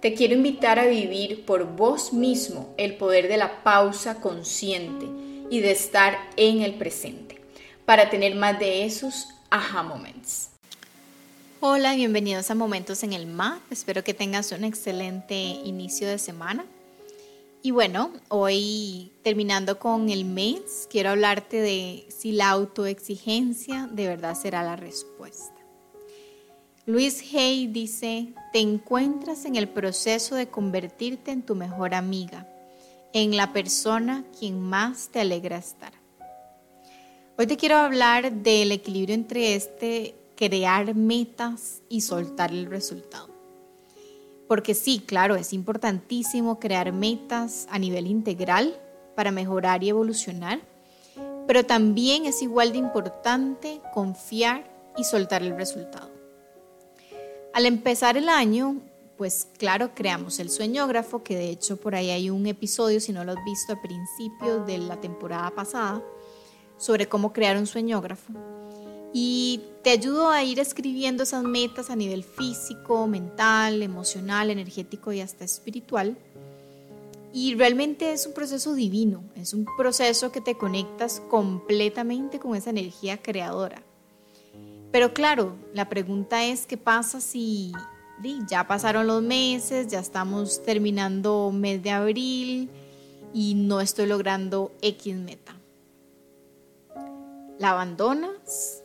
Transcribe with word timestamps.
Te 0.00 0.14
quiero 0.14 0.34
invitar 0.34 0.78
a 0.78 0.86
vivir 0.86 1.44
por 1.44 1.74
vos 1.74 2.12
mismo 2.12 2.72
el 2.76 2.94
poder 2.94 3.26
de 3.26 3.36
la 3.36 3.64
pausa 3.64 4.20
consciente 4.20 5.06
y 5.50 5.58
de 5.58 5.72
estar 5.72 6.16
en 6.36 6.62
el 6.62 6.74
presente 6.74 7.40
para 7.84 8.08
tener 8.08 8.36
más 8.36 8.60
de 8.60 8.84
esos 8.84 9.26
aha 9.50 9.82
moments. 9.82 10.50
Hola, 11.58 11.96
bienvenidos 11.96 12.48
a 12.48 12.54
Momentos 12.54 13.02
en 13.02 13.12
el 13.12 13.26
MA. 13.26 13.60
Espero 13.72 14.04
que 14.04 14.14
tengas 14.14 14.52
un 14.52 14.62
excelente 14.62 15.34
inicio 15.34 16.06
de 16.06 16.18
semana. 16.18 16.64
Y 17.64 17.72
bueno, 17.72 18.12
hoy 18.28 19.10
terminando 19.24 19.80
con 19.80 20.10
el 20.10 20.24
mes, 20.24 20.86
quiero 20.88 21.10
hablarte 21.10 21.60
de 21.60 22.06
si 22.16 22.30
la 22.30 22.50
autoexigencia 22.50 23.88
de 23.90 24.06
verdad 24.06 24.36
será 24.40 24.62
la 24.62 24.76
respuesta. 24.76 25.57
Luis 26.88 27.22
Hay 27.34 27.66
dice, 27.66 28.32
te 28.50 28.60
encuentras 28.60 29.44
en 29.44 29.56
el 29.56 29.68
proceso 29.68 30.36
de 30.36 30.48
convertirte 30.48 31.32
en 31.32 31.42
tu 31.42 31.54
mejor 31.54 31.94
amiga, 31.94 32.48
en 33.12 33.36
la 33.36 33.52
persona 33.52 34.24
quien 34.38 34.58
más 34.58 35.10
te 35.10 35.20
alegra 35.20 35.58
estar. 35.58 35.92
Hoy 37.36 37.46
te 37.46 37.58
quiero 37.58 37.76
hablar 37.76 38.32
del 38.32 38.72
equilibrio 38.72 39.14
entre 39.14 39.54
este 39.54 40.14
crear 40.34 40.94
metas 40.94 41.82
y 41.90 42.00
soltar 42.00 42.52
el 42.52 42.64
resultado. 42.64 43.28
Porque 44.48 44.72
sí, 44.72 45.00
claro, 45.04 45.36
es 45.36 45.52
importantísimo 45.52 46.58
crear 46.58 46.90
metas 46.94 47.66
a 47.70 47.78
nivel 47.78 48.06
integral 48.06 48.80
para 49.14 49.30
mejorar 49.30 49.84
y 49.84 49.90
evolucionar, 49.90 50.58
pero 51.46 51.66
también 51.66 52.24
es 52.24 52.40
igual 52.40 52.72
de 52.72 52.78
importante 52.78 53.82
confiar 53.92 54.64
y 54.96 55.04
soltar 55.04 55.42
el 55.42 55.54
resultado. 55.54 56.17
Al 57.58 57.66
empezar 57.66 58.16
el 58.16 58.28
año, 58.28 58.76
pues 59.16 59.48
claro, 59.58 59.90
creamos 59.92 60.38
el 60.38 60.48
sueñógrafo, 60.48 61.24
que 61.24 61.34
de 61.34 61.50
hecho 61.50 61.76
por 61.76 61.96
ahí 61.96 62.10
hay 62.10 62.30
un 62.30 62.46
episodio, 62.46 63.00
si 63.00 63.12
no 63.12 63.24
lo 63.24 63.32
has 63.32 63.44
visto 63.44 63.72
a 63.72 63.82
principios 63.82 64.64
de 64.64 64.78
la 64.78 65.00
temporada 65.00 65.50
pasada, 65.50 66.00
sobre 66.76 67.08
cómo 67.08 67.32
crear 67.32 67.56
un 67.56 67.66
sueñógrafo. 67.66 68.32
Y 69.12 69.60
te 69.82 69.90
ayudo 69.90 70.30
a 70.30 70.44
ir 70.44 70.60
escribiendo 70.60 71.24
esas 71.24 71.42
metas 71.42 71.90
a 71.90 71.96
nivel 71.96 72.22
físico, 72.22 73.08
mental, 73.08 73.82
emocional, 73.82 74.50
energético 74.50 75.12
y 75.12 75.20
hasta 75.20 75.44
espiritual. 75.44 76.16
Y 77.32 77.56
realmente 77.56 78.12
es 78.12 78.24
un 78.24 78.34
proceso 78.34 78.72
divino, 78.74 79.24
es 79.34 79.52
un 79.52 79.66
proceso 79.76 80.30
que 80.30 80.40
te 80.40 80.56
conectas 80.56 81.20
completamente 81.28 82.38
con 82.38 82.54
esa 82.54 82.70
energía 82.70 83.20
creadora. 83.20 83.82
Pero 84.90 85.12
claro, 85.12 85.54
la 85.74 85.88
pregunta 85.88 86.44
es, 86.44 86.66
¿qué 86.66 86.76
pasa 86.76 87.20
si 87.20 87.72
ya 88.48 88.66
pasaron 88.66 89.06
los 89.06 89.22
meses, 89.22 89.86
ya 89.88 90.00
estamos 90.00 90.62
terminando 90.62 91.50
mes 91.52 91.82
de 91.82 91.90
abril 91.90 92.70
y 93.34 93.54
no 93.54 93.80
estoy 93.80 94.06
logrando 94.06 94.72
X 94.80 95.14
meta? 95.14 95.54
¿La 97.58 97.70
abandonas? 97.70 98.82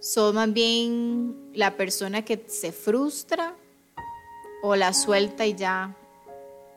¿Sos 0.00 0.34
más 0.34 0.52
bien 0.52 1.50
la 1.54 1.76
persona 1.76 2.24
que 2.24 2.44
se 2.46 2.72
frustra 2.72 3.56
o 4.62 4.76
la 4.76 4.92
suelta 4.92 5.46
y 5.46 5.54
ya 5.54 5.96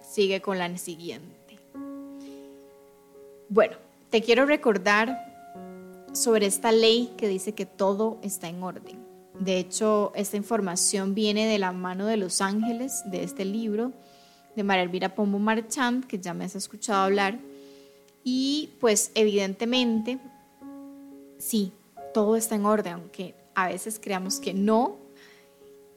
sigue 0.02 0.42
con 0.42 0.57
la 0.57 0.75
siguiente? 0.78 1.59
Bueno, 3.50 3.78
te 4.09 4.22
quiero 4.22 4.46
recordar 4.46 5.34
sobre 6.16 6.46
esta 6.46 6.72
ley 6.72 7.14
que 7.18 7.28
dice 7.28 7.53
que 7.53 7.66
todo 7.66 8.18
está 8.22 8.48
en 8.48 8.64
orden. 8.64 9.06
De 9.40 9.58
hecho, 9.58 10.12
esta 10.16 10.38
información 10.38 11.14
viene 11.14 11.46
de 11.48 11.59
la 11.59 11.72
mano 11.72 12.06
de 12.06 12.18
los 12.18 12.42
ángeles 12.42 13.03
de 13.06 13.24
este 13.24 13.44
libro 13.44 13.92
de 14.56 14.64
María 14.64 14.84
Elvira 14.84 15.14
Pombo 15.14 15.40
Marchand, 15.40 16.06
que 16.06 16.20
ya 16.20 16.34
me 16.34 16.46
has 16.46 16.56
escuchado 16.56 17.04
hablar. 17.04 17.40
Y 18.24 18.72
pues 18.80 19.12
evidentemente, 19.14 20.20
sí, 21.38 21.74
todo 22.14 22.38
está 22.38 22.56
en 22.56 22.66
orden, 22.66 22.94
aunque 22.94 23.36
a 23.54 23.68
veces 23.68 24.00
creamos 24.02 24.40
que 24.40 24.54
no 24.54 24.98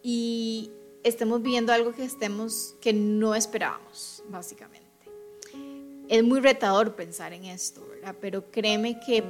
y 0.02 0.70
estemos 1.04 1.42
viendo 1.42 1.72
algo 1.72 1.92
que 1.92 2.04
estemos 2.04 2.74
que 2.80 2.92
no 2.92 3.34
esperábamos, 3.34 4.22
básicamente. 4.28 4.86
Es 6.08 6.24
muy 6.24 6.40
retador 6.40 6.96
pensar 6.96 7.32
en 7.32 7.44
esto, 7.44 7.86
¿verdad? 7.86 8.16
Pero 8.20 8.50
créeme 8.50 8.98
que 8.98 9.22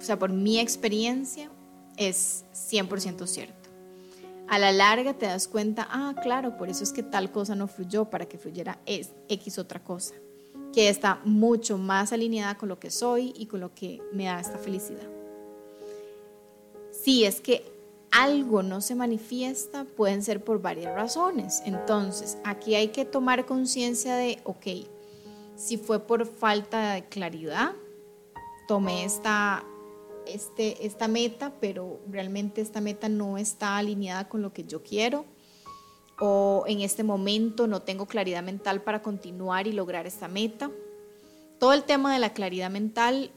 o 0.00 0.02
sea, 0.02 0.18
por 0.18 0.32
mi 0.32 0.58
experiencia, 0.58 1.50
es 1.96 2.44
100% 2.54 3.26
cierto. 3.26 3.68
A 4.48 4.58
la 4.58 4.72
larga 4.72 5.14
te 5.14 5.26
das 5.26 5.46
cuenta, 5.46 5.86
ah, 5.90 6.14
claro, 6.22 6.56
por 6.56 6.68
eso 6.68 6.82
es 6.82 6.92
que 6.92 7.02
tal 7.02 7.30
cosa 7.30 7.54
no 7.54 7.68
fluyó, 7.68 8.06
para 8.06 8.26
que 8.26 8.38
fluyera 8.38 8.80
es 8.86 9.10
X 9.28 9.58
otra 9.58 9.84
cosa, 9.84 10.14
que 10.72 10.88
está 10.88 11.20
mucho 11.24 11.78
más 11.78 12.12
alineada 12.12 12.56
con 12.56 12.68
lo 12.68 12.80
que 12.80 12.90
soy 12.90 13.32
y 13.36 13.46
con 13.46 13.60
lo 13.60 13.74
que 13.74 14.02
me 14.12 14.24
da 14.24 14.40
esta 14.40 14.58
felicidad. 14.58 15.08
Si 16.90 17.24
es 17.24 17.40
que 17.40 17.64
algo 18.10 18.62
no 18.62 18.80
se 18.80 18.94
manifiesta, 18.94 19.84
pueden 19.84 20.22
ser 20.22 20.42
por 20.42 20.60
varias 20.60 20.94
razones. 20.94 21.62
Entonces, 21.64 22.38
aquí 22.44 22.74
hay 22.74 22.88
que 22.88 23.04
tomar 23.04 23.46
conciencia 23.46 24.16
de, 24.16 24.40
ok, 24.44 24.66
si 25.54 25.76
fue 25.76 26.00
por 26.00 26.26
falta 26.26 26.94
de 26.94 27.04
claridad, 27.04 27.72
tomé 28.66 29.04
esta 29.04 29.64
este, 30.34 30.86
esta 30.86 31.08
meta, 31.08 31.52
pero 31.60 32.00
realmente 32.08 32.60
esta 32.60 32.80
meta 32.80 33.08
no 33.08 33.38
está 33.38 33.76
alineada 33.76 34.28
con 34.28 34.42
lo 34.42 34.52
que 34.52 34.64
yo 34.64 34.82
quiero 34.82 35.24
o 36.20 36.64
en 36.66 36.82
este 36.82 37.02
momento 37.02 37.66
no 37.66 37.82
tengo 37.82 38.06
claridad 38.06 38.42
mental 38.42 38.82
para 38.82 39.02
continuar 39.02 39.66
y 39.66 39.72
lograr 39.72 40.06
esta 40.06 40.28
meta. 40.28 40.70
Todo 41.58 41.72
el 41.72 41.84
tema 41.84 42.12
de 42.12 42.18
la 42.18 42.34
claridad 42.34 42.70
mental, 42.70 43.32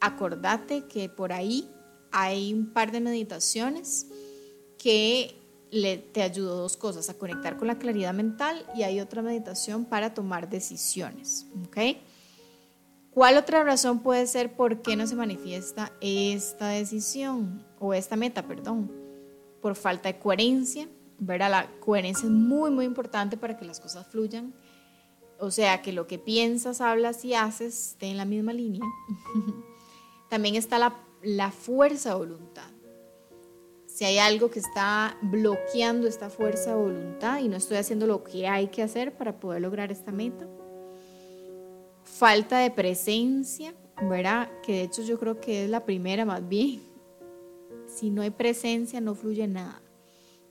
acordate 0.00 0.86
que 0.86 1.08
por 1.08 1.32
ahí 1.32 1.70
hay 2.10 2.52
un 2.52 2.72
par 2.72 2.90
de 2.90 3.00
meditaciones 3.00 4.08
que 4.76 5.36
le, 5.70 5.98
te 5.98 6.22
ayudó 6.22 6.56
dos 6.56 6.76
cosas, 6.76 7.08
a 7.10 7.14
conectar 7.14 7.56
con 7.56 7.68
la 7.68 7.78
claridad 7.78 8.12
mental 8.12 8.66
y 8.74 8.82
hay 8.82 9.00
otra 9.00 9.22
meditación 9.22 9.84
para 9.84 10.12
tomar 10.12 10.50
decisiones. 10.50 11.46
¿okay? 11.66 12.02
¿Cuál 13.12 13.36
otra 13.36 13.64
razón 13.64 14.00
puede 14.00 14.26
ser 14.26 14.54
por 14.54 14.82
qué 14.82 14.94
no 14.94 15.06
se 15.06 15.16
manifiesta 15.16 15.92
esta 16.00 16.68
decisión 16.68 17.66
o 17.80 17.92
esta 17.92 18.14
meta, 18.14 18.46
perdón? 18.46 18.92
Por 19.60 19.74
falta 19.74 20.12
de 20.12 20.18
coherencia, 20.18 20.88
¿verdad? 21.18 21.50
La 21.50 21.70
coherencia 21.80 22.26
es 22.26 22.32
muy, 22.32 22.70
muy 22.70 22.84
importante 22.84 23.36
para 23.36 23.56
que 23.56 23.64
las 23.64 23.80
cosas 23.80 24.06
fluyan. 24.06 24.54
O 25.40 25.50
sea, 25.50 25.82
que 25.82 25.92
lo 25.92 26.06
que 26.06 26.18
piensas, 26.18 26.80
hablas 26.80 27.24
y 27.24 27.34
haces 27.34 27.92
esté 27.92 28.06
en 28.06 28.16
la 28.16 28.24
misma 28.24 28.52
línea. 28.52 28.82
También 30.30 30.54
está 30.54 30.78
la, 30.78 30.94
la 31.22 31.50
fuerza 31.50 32.10
de 32.10 32.14
voluntad. 32.14 32.70
Si 33.86 34.04
hay 34.04 34.18
algo 34.18 34.50
que 34.50 34.60
está 34.60 35.16
bloqueando 35.20 36.06
esta 36.06 36.30
fuerza 36.30 36.70
de 36.70 36.76
voluntad 36.76 37.40
y 37.40 37.48
no 37.48 37.56
estoy 37.56 37.78
haciendo 37.78 38.06
lo 38.06 38.22
que 38.22 38.46
hay 38.46 38.68
que 38.68 38.84
hacer 38.84 39.16
para 39.16 39.40
poder 39.40 39.62
lograr 39.62 39.90
esta 39.90 40.12
meta, 40.12 40.46
falta 42.10 42.58
de 42.58 42.70
presencia, 42.70 43.74
¿verdad? 44.02 44.50
Que 44.62 44.72
de 44.72 44.82
hecho 44.82 45.02
yo 45.02 45.18
creo 45.18 45.40
que 45.40 45.64
es 45.64 45.70
la 45.70 45.84
primera 45.84 46.24
más 46.24 46.46
bien. 46.46 46.82
Si 47.86 48.08
no 48.08 48.22
hay 48.22 48.30
presencia 48.30 49.00
no 49.00 49.16
fluye 49.16 49.48
nada. 49.48 49.82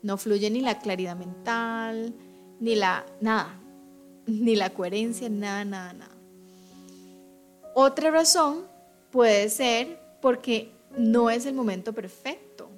No 0.01 0.17
fluye 0.17 0.49
ni 0.49 0.59
la 0.59 0.79
claridad 0.79 1.15
mental, 1.15 2.13
ni 2.59 2.75
la 2.75 3.05
nada, 3.21 3.57
ni 4.25 4.57
la 4.57 4.71
coherencia, 4.71 5.29
nada, 5.29 5.63
nada, 5.63 5.93
nada. 5.93 6.15
Otra 7.75 8.11
razón 8.11 8.65
puede 9.09 9.49
ser 9.49 9.99
porque 10.21 10.71
no 10.97 11.29
es 11.29 11.45
el 11.45 11.53
momento 11.53 11.93
perfecto. 11.93 12.69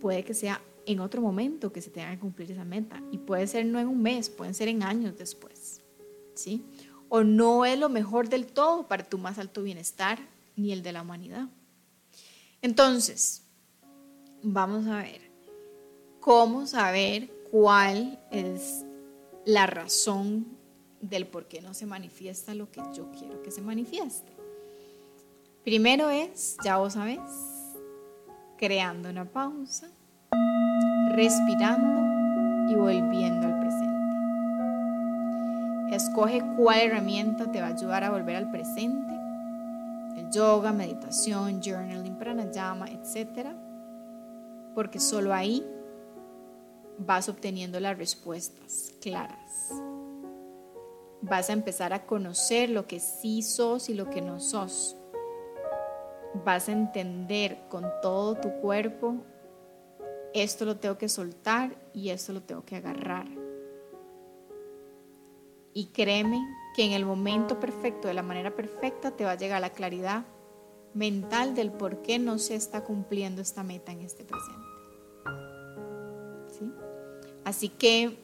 Puede 0.00 0.24
que 0.24 0.34
sea 0.34 0.60
en 0.84 0.98
otro 0.98 1.22
momento 1.22 1.72
que 1.72 1.80
se 1.80 1.90
tenga 1.90 2.10
que 2.10 2.18
cumplir 2.18 2.50
esa 2.50 2.64
meta. 2.64 3.00
Y 3.12 3.18
puede 3.18 3.46
ser 3.46 3.66
no 3.66 3.78
en 3.78 3.86
un 3.86 4.02
mes, 4.02 4.28
pueden 4.30 4.54
ser 4.54 4.66
en 4.66 4.82
años 4.82 5.16
después. 5.16 5.81
¿Sí? 6.34 6.64
O 7.08 7.22
no 7.22 7.64
es 7.64 7.78
lo 7.78 7.88
mejor 7.88 8.28
del 8.28 8.46
todo 8.46 8.88
para 8.88 9.04
tu 9.04 9.18
más 9.18 9.38
alto 9.38 9.62
bienestar 9.62 10.18
ni 10.56 10.72
el 10.72 10.82
de 10.82 10.92
la 10.92 11.02
humanidad. 11.02 11.48
Entonces, 12.62 13.42
vamos 14.42 14.86
a 14.86 14.98
ver 14.98 15.30
cómo 16.20 16.66
saber 16.66 17.30
cuál 17.50 18.18
es 18.30 18.84
la 19.44 19.66
razón 19.66 20.46
del 21.00 21.26
por 21.26 21.48
qué 21.48 21.60
no 21.60 21.74
se 21.74 21.84
manifiesta 21.84 22.54
lo 22.54 22.70
que 22.70 22.80
yo 22.94 23.10
quiero 23.10 23.42
que 23.42 23.50
se 23.50 23.60
manifieste. 23.60 24.32
Primero 25.64 26.10
es, 26.10 26.56
ya 26.64 26.78
vos 26.78 26.94
sabés, 26.94 27.20
creando 28.56 29.10
una 29.10 29.24
pausa, 29.24 29.88
respirando 31.10 32.70
y 32.72 32.76
volviendo 32.76 33.46
al 33.46 33.60
presente. 33.60 33.91
Escoge 35.92 36.42
cuál 36.56 36.80
herramienta 36.80 37.52
te 37.52 37.60
va 37.60 37.66
a 37.66 37.74
ayudar 37.74 38.02
a 38.02 38.10
volver 38.10 38.36
al 38.36 38.50
presente. 38.50 39.12
El 40.16 40.30
yoga, 40.30 40.72
meditación, 40.72 41.60
journaling, 41.62 42.16
pranayama, 42.16 42.86
etc. 42.88 43.48
Porque 44.74 44.98
solo 44.98 45.34
ahí 45.34 45.66
vas 46.96 47.28
obteniendo 47.28 47.78
las 47.78 47.98
respuestas 47.98 48.94
claras. 49.02 49.70
Vas 51.20 51.50
a 51.50 51.52
empezar 51.52 51.92
a 51.92 52.06
conocer 52.06 52.70
lo 52.70 52.86
que 52.86 52.98
sí 52.98 53.42
sos 53.42 53.90
y 53.90 53.94
lo 53.94 54.08
que 54.08 54.22
no 54.22 54.40
sos. 54.40 54.96
Vas 56.42 56.70
a 56.70 56.72
entender 56.72 57.58
con 57.68 57.84
todo 58.00 58.34
tu 58.36 58.50
cuerpo, 58.62 59.16
esto 60.32 60.64
lo 60.64 60.78
tengo 60.78 60.96
que 60.96 61.10
soltar 61.10 61.76
y 61.92 62.08
esto 62.08 62.32
lo 62.32 62.40
tengo 62.40 62.64
que 62.64 62.76
agarrar. 62.76 63.41
Y 65.74 65.86
créeme 65.86 66.40
que 66.74 66.84
en 66.84 66.92
el 66.92 67.04
momento 67.04 67.60
perfecto, 67.60 68.08
de 68.08 68.14
la 68.14 68.22
manera 68.22 68.54
perfecta, 68.54 69.10
te 69.10 69.24
va 69.24 69.32
a 69.32 69.36
llegar 69.36 69.60
la 69.60 69.70
claridad 69.70 70.24
mental 70.94 71.54
del 71.54 71.72
por 71.72 72.02
qué 72.02 72.18
no 72.18 72.38
se 72.38 72.54
está 72.54 72.84
cumpliendo 72.84 73.40
esta 73.40 73.62
meta 73.62 73.92
en 73.92 74.00
este 74.00 74.24
presente. 74.24 74.72
Así 77.44 77.68
que 77.68 78.16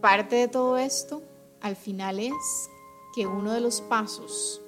parte 0.00 0.36
de 0.36 0.48
todo 0.48 0.78
esto 0.78 1.22
al 1.60 1.74
final 1.74 2.20
es 2.20 2.70
que 3.14 3.26
uno 3.26 3.52
de 3.52 3.60
los 3.60 3.80
pasos 3.80 4.62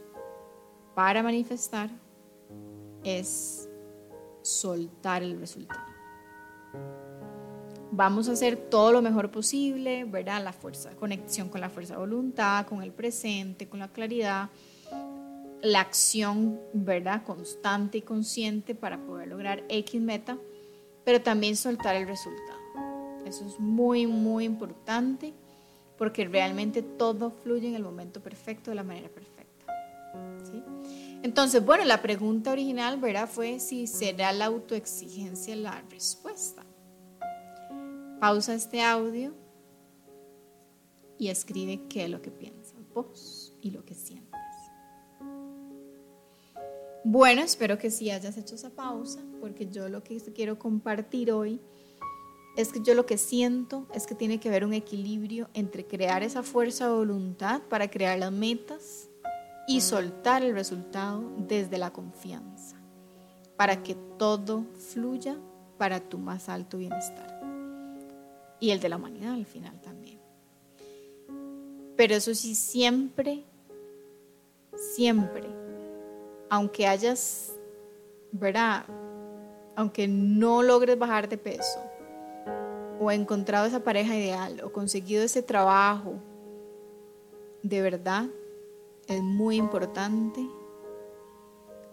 para 0.94 1.22
manifestar 1.22 1.90
es 3.04 3.68
soltar 4.42 5.22
el 5.22 5.38
resultado. 5.38 5.89
Vamos 7.92 8.28
a 8.28 8.32
hacer 8.32 8.56
todo 8.56 8.92
lo 8.92 9.02
mejor 9.02 9.30
posible, 9.30 10.04
¿verdad? 10.04 10.42
La 10.42 10.52
fuerza, 10.52 10.90
conexión 10.96 11.48
con 11.48 11.60
la 11.60 11.70
fuerza 11.70 11.94
de 11.94 12.00
voluntad, 12.00 12.66
con 12.66 12.82
el 12.82 12.92
presente, 12.92 13.68
con 13.68 13.80
la 13.80 13.88
claridad, 13.88 14.48
la 15.62 15.80
acción, 15.80 16.60
¿verdad? 16.72 17.22
Constante 17.24 17.98
y 17.98 18.02
consciente 18.02 18.74
para 18.74 18.98
poder 18.98 19.28
lograr 19.28 19.64
X 19.68 20.00
meta 20.00 20.38
pero 21.04 21.20
también 21.22 21.56
soltar 21.56 21.96
el 21.96 22.06
resultado. 22.06 22.60
Eso 23.26 23.46
es 23.46 23.58
muy, 23.58 24.06
muy 24.06 24.44
importante 24.44 25.32
porque 25.98 26.24
realmente 26.24 26.82
todo 26.82 27.30
fluye 27.30 27.68
en 27.68 27.74
el 27.74 27.82
momento 27.82 28.20
perfecto, 28.20 28.70
de 28.70 28.76
la 28.76 28.84
manera 28.84 29.08
perfecta. 29.08 29.66
Entonces, 31.22 31.64
bueno, 31.64 31.84
la 31.84 32.00
pregunta 32.00 32.52
original, 32.52 32.98
¿verdad? 32.98 33.28
Fue 33.28 33.60
si 33.60 33.86
será 33.86 34.32
la 34.32 34.46
autoexigencia 34.46 35.54
la 35.54 35.82
respuesta. 35.90 36.59
Pausa 38.20 38.52
este 38.52 38.82
audio 38.82 39.32
y 41.16 41.28
escribe 41.28 41.88
qué 41.88 42.04
es 42.04 42.10
lo 42.10 42.20
que 42.20 42.30
piensas 42.30 42.78
vos 42.92 43.54
y 43.62 43.70
lo 43.70 43.82
que 43.86 43.94
sientes. 43.94 44.28
Bueno, 47.02 47.40
espero 47.40 47.78
que 47.78 47.90
sí 47.90 48.10
hayas 48.10 48.36
hecho 48.36 48.56
esa 48.56 48.68
pausa, 48.68 49.20
porque 49.40 49.68
yo 49.68 49.88
lo 49.88 50.04
que 50.04 50.20
quiero 50.34 50.58
compartir 50.58 51.32
hoy 51.32 51.62
es 52.58 52.72
que 52.72 52.82
yo 52.82 52.92
lo 52.92 53.06
que 53.06 53.16
siento 53.16 53.86
es 53.94 54.06
que 54.06 54.14
tiene 54.14 54.38
que 54.38 54.50
haber 54.50 54.66
un 54.66 54.74
equilibrio 54.74 55.48
entre 55.54 55.86
crear 55.86 56.22
esa 56.22 56.42
fuerza 56.42 56.88
de 56.88 56.92
voluntad 56.92 57.62
para 57.70 57.88
crear 57.88 58.18
las 58.18 58.32
metas 58.32 59.08
y 59.66 59.80
soltar 59.80 60.42
el 60.42 60.52
resultado 60.52 61.22
desde 61.38 61.78
la 61.78 61.90
confianza, 61.90 62.76
para 63.56 63.82
que 63.82 63.94
todo 64.18 64.66
fluya 64.92 65.38
para 65.78 66.00
tu 66.00 66.18
más 66.18 66.50
alto 66.50 66.76
bienestar 66.76 67.39
y 68.60 68.70
el 68.70 68.80
de 68.80 68.88
la 68.88 68.96
humanidad 68.96 69.32
al 69.32 69.46
final 69.46 69.80
también. 69.80 70.20
Pero 71.96 72.14
eso 72.14 72.34
sí, 72.34 72.54
siempre, 72.54 73.44
siempre 74.76 75.60
aunque 76.50 76.86
hayas, 76.86 77.52
¿verdad? 78.32 78.84
Aunque 79.76 80.08
no 80.08 80.62
logres 80.62 80.98
bajar 80.98 81.28
de 81.28 81.38
peso, 81.38 81.80
o 82.98 83.10
encontrado 83.10 83.66
esa 83.66 83.82
pareja 83.82 84.14
ideal, 84.16 84.60
o 84.62 84.72
conseguido 84.72 85.22
ese 85.22 85.42
trabajo, 85.42 86.14
de 87.62 87.80
verdad 87.80 88.26
es 89.06 89.22
muy 89.22 89.56
importante 89.56 90.46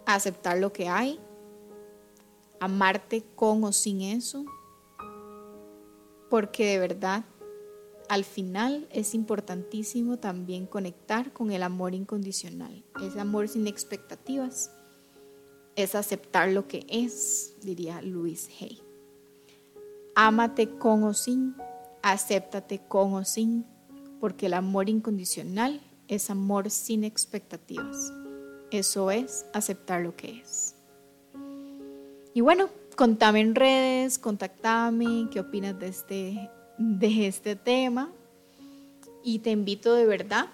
aceptar 0.05 0.57
lo 0.57 0.73
que 0.73 0.89
hay, 0.89 1.19
amarte 2.59 3.23
con 3.35 3.63
o 3.63 3.71
sin 3.71 4.01
eso, 4.01 4.43
porque 6.29 6.65
de 6.65 6.79
verdad 6.79 7.25
al 8.09 8.23
final 8.23 8.87
es 8.91 9.13
importantísimo 9.13 10.17
también 10.17 10.65
conectar 10.65 11.33
con 11.33 11.51
el 11.51 11.63
amor 11.63 11.93
incondicional, 11.93 12.83
ese 13.03 13.19
amor 13.19 13.47
sin 13.47 13.67
expectativas, 13.67 14.71
es 15.75 15.93
aceptar 15.93 16.49
lo 16.49 16.67
que 16.67 16.85
es, 16.89 17.55
diría 17.61 18.01
Luis 18.01 18.49
Hay. 18.59 18.81
Ámate 20.15 20.77
con 20.77 21.03
o 21.03 21.13
sin, 21.13 21.55
acéptate 22.01 22.81
con 22.87 23.13
o 23.13 23.23
sin, 23.25 23.65
porque 24.19 24.47
el 24.47 24.53
amor 24.53 24.89
incondicional 24.89 25.81
es 26.07 26.29
amor 26.29 26.71
sin 26.71 27.03
expectativas. 27.03 28.11
Eso 28.71 29.11
es 29.11 29.45
aceptar 29.53 30.01
lo 30.01 30.15
que 30.15 30.39
es. 30.39 30.75
Y 32.33 32.41
bueno, 32.41 32.69
contame 32.97 33.41
en 33.41 33.55
redes, 33.55 34.17
contactame, 34.17 35.29
qué 35.31 35.39
opinas 35.39 35.79
de 35.79 35.87
este 35.87 36.49
de 36.79 37.27
este 37.27 37.55
tema 37.55 38.11
y 39.23 39.39
te 39.39 39.51
invito 39.51 39.93
de 39.93 40.05
verdad 40.05 40.47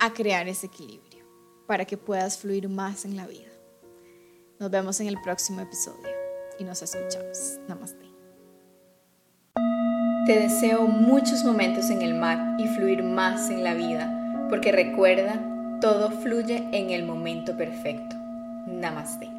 a 0.00 0.12
crear 0.12 0.48
ese 0.48 0.66
equilibrio 0.66 1.24
para 1.66 1.84
que 1.84 1.96
puedas 1.96 2.38
fluir 2.38 2.68
más 2.68 3.04
en 3.04 3.16
la 3.16 3.26
vida. 3.26 3.50
Nos 4.58 4.70
vemos 4.70 5.00
en 5.00 5.06
el 5.06 5.20
próximo 5.22 5.60
episodio 5.60 6.08
y 6.58 6.64
nos 6.64 6.82
escuchamos. 6.82 7.58
Namaste. 7.68 8.06
Te 10.26 10.40
deseo 10.40 10.86
muchos 10.86 11.44
momentos 11.44 11.88
en 11.90 12.02
el 12.02 12.14
mar 12.14 12.60
y 12.60 12.66
fluir 12.68 13.02
más 13.02 13.48
en 13.50 13.62
la 13.62 13.74
vida, 13.74 14.46
porque 14.50 14.72
recuerda, 14.72 15.40
todo 15.80 16.10
fluye 16.10 16.68
en 16.72 16.90
el 16.90 17.04
momento 17.04 17.56
perfecto. 17.56 18.16
Namaste. 18.66 19.37